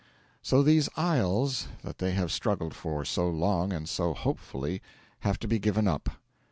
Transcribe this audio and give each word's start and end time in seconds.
So 0.41 0.63
these 0.63 0.89
isles 0.97 1.67
that 1.83 1.99
they 1.99 2.13
have 2.13 2.31
struggled 2.31 2.73
for 2.73 3.05
so 3.05 3.29
long 3.29 3.71
and 3.71 3.87
so 3.87 4.15
hopefully 4.15 4.81
have 5.19 5.37
to 5.37 5.47
be 5.47 5.59
given 5.59 5.87
up. 5.87 6.09